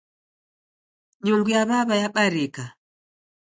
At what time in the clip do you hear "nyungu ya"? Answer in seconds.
1.23-1.61